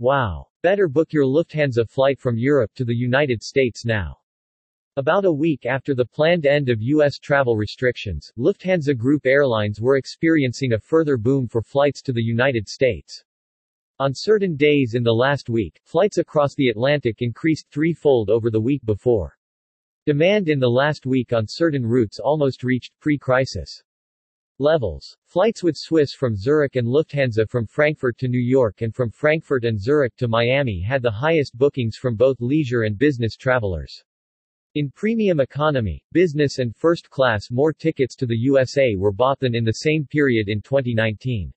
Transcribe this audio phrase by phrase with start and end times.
[0.00, 0.48] Wow!
[0.62, 4.18] Better book your Lufthansa flight from Europe to the United States now.
[4.96, 7.18] About a week after the planned end of U.S.
[7.18, 12.68] travel restrictions, Lufthansa Group airlines were experiencing a further boom for flights to the United
[12.68, 13.24] States.
[14.00, 18.60] On certain days in the last week, flights across the Atlantic increased threefold over the
[18.60, 19.38] week before.
[20.06, 23.84] Demand in the last week on certain routes almost reached pre-crisis
[24.58, 25.16] levels.
[25.26, 29.64] Flights with Swiss from Zurich and Lufthansa from Frankfurt to New York and from Frankfurt
[29.64, 34.04] and Zurich to Miami had the highest bookings from both leisure and business travelers.
[34.74, 39.54] In premium economy, business and first class more tickets to the USA were bought than
[39.54, 41.52] in the same period in 2019.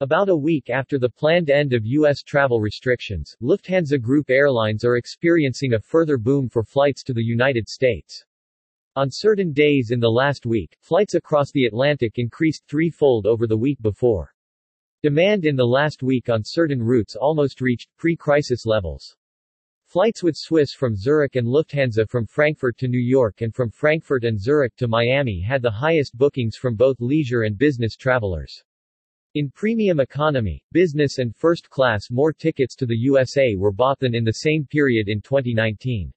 [0.00, 2.22] About a week after the planned end of U.S.
[2.22, 7.66] travel restrictions, Lufthansa Group airlines are experiencing a further boom for flights to the United
[7.66, 8.24] States.
[8.96, 13.54] On certain days in the last week, flights across the Atlantic increased threefold over the
[13.54, 14.34] week before.
[15.02, 19.14] Demand in the last week on certain routes almost reached pre-crisis levels.
[19.84, 24.24] Flights with Swiss from Zurich and Lufthansa from Frankfurt to New York and from Frankfurt
[24.24, 28.64] and Zurich to Miami had the highest bookings from both leisure and business travelers.
[29.34, 34.14] In premium economy, business and first class more tickets to the USA were bought than
[34.14, 36.10] in the same period in 2019.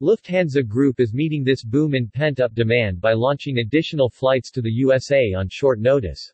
[0.00, 4.70] Lufthansa Group is meeting this boom in pent-up demand by launching additional flights to the
[4.70, 6.32] USA on short notice.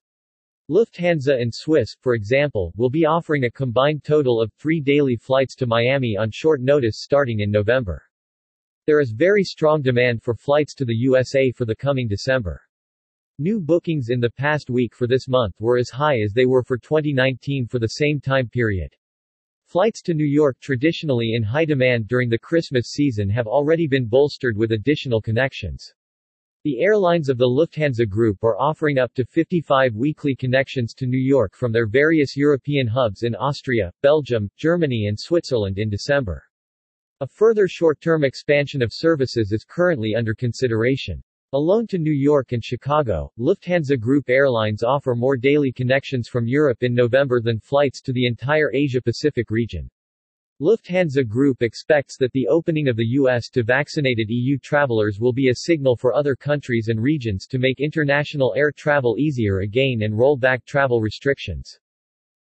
[0.69, 5.55] Lufthansa and Swiss, for example, will be offering a combined total of three daily flights
[5.55, 8.03] to Miami on short notice starting in November.
[8.87, 12.61] There is very strong demand for flights to the USA for the coming December.
[13.39, 16.65] New bookings in the past week for this month were as high as they were
[16.65, 18.95] for 2019 for the same time period.
[19.75, 24.07] Flights to New York traditionally in high demand during the Christmas season have already been
[24.07, 25.93] bolstered with additional connections.
[26.63, 31.19] The airlines of the Lufthansa Group are offering up to 55 weekly connections to New
[31.19, 36.45] York from their various European hubs in Austria, Belgium, Germany and Switzerland in December.
[37.21, 41.21] A further short-term expansion of services is currently under consideration.
[41.55, 46.83] Alone to New York and Chicago, Lufthansa Group airlines offer more daily connections from Europe
[46.83, 49.89] in November than flights to the entire Asia-Pacific region.
[50.61, 53.51] Lufthansa Group expects that the opening of the U.S.
[53.51, 57.79] to vaccinated EU travelers will be a signal for other countries and regions to make
[57.79, 61.79] international air travel easier again and roll back travel restrictions.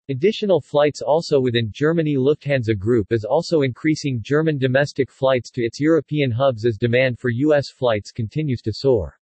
[0.10, 5.82] Additional flights also within Germany Lufthansa Group is also increasing German domestic flights to its
[5.82, 7.70] European hubs as demand for U.S.
[7.70, 9.20] flights continues to soar.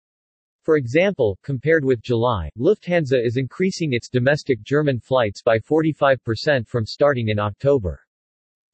[0.60, 6.84] For example, compared with July, Lufthansa is increasing its domestic German flights by 45% from
[6.84, 7.98] starting in October.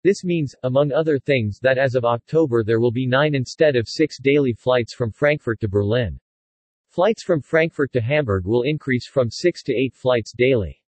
[0.03, 3.89] This means, among other things that as of October there will be nine instead of
[3.89, 6.19] six daily flights from Frankfurt to Berlin.
[6.89, 10.80] Flights from Frankfurt to Hamburg will increase from six to eight flights daily.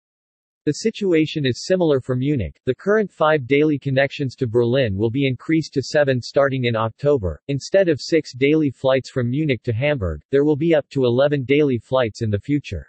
[0.63, 2.61] The situation is similar for Munich.
[2.65, 7.41] The current five daily connections to Berlin will be increased to seven starting in October.
[7.47, 11.45] Instead of six daily flights from Munich to Hamburg, there will be up to 11
[11.45, 12.85] daily flights in the future.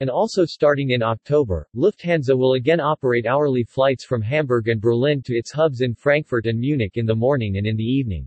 [0.00, 5.20] And also starting in October, Lufthansa will again operate hourly flights from Hamburg and Berlin
[5.24, 8.26] to its hubs in Frankfurt and Munich in the morning and in the evening.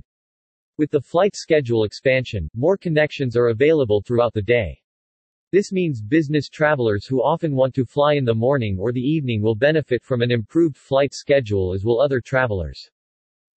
[0.77, 4.79] With the flight schedule expansion, more connections are available throughout the day.
[5.51, 9.41] This means business travelers who often want to fly in the morning or the evening
[9.41, 12.91] will benefit from an improved flight schedule as will other travelers.